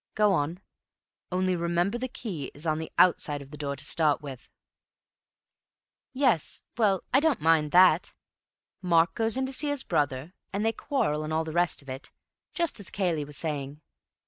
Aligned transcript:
Go 0.15 0.33
on. 0.33 0.59
Only 1.31 1.55
remember—the 1.55 2.07
key 2.07 2.49
is 2.55 2.65
on 2.65 2.79
the 2.79 2.91
outside 2.97 3.43
of 3.43 3.51
the 3.51 3.57
door 3.57 3.75
to 3.75 3.85
start 3.85 4.19
with." 4.19 4.49
"Yes; 6.11 6.63
well, 6.75 7.03
I 7.13 7.19
don't 7.19 7.39
mind 7.39 7.71
that. 7.73 8.11
Mark 8.81 9.13
goes 9.13 9.37
in 9.37 9.45
to 9.45 9.53
see 9.53 9.67
his 9.67 9.83
brother, 9.83 10.33
and 10.51 10.65
they 10.65 10.73
quarrel 10.73 11.23
and 11.23 11.31
all 11.31 11.43
the 11.43 11.53
rest 11.53 11.83
of 11.83 11.87
it, 11.89 12.09
just 12.55 12.79
as 12.79 12.89
Cayley 12.89 13.23
was 13.23 13.37
saying. 13.37 13.79